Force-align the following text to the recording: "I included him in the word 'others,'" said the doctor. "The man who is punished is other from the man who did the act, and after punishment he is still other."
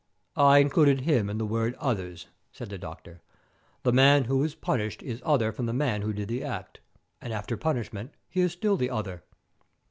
"I 0.35 0.57
included 0.57 1.01
him 1.01 1.29
in 1.29 1.37
the 1.37 1.45
word 1.45 1.75
'others,'" 1.75 2.25
said 2.51 2.69
the 2.69 2.79
doctor. 2.79 3.21
"The 3.83 3.91
man 3.93 4.23
who 4.23 4.43
is 4.43 4.55
punished 4.55 5.03
is 5.03 5.21
other 5.23 5.51
from 5.51 5.67
the 5.67 5.73
man 5.73 6.01
who 6.01 6.11
did 6.11 6.27
the 6.27 6.43
act, 6.43 6.79
and 7.21 7.31
after 7.31 7.55
punishment 7.55 8.11
he 8.27 8.41
is 8.41 8.51
still 8.51 8.79
other." 8.91 9.21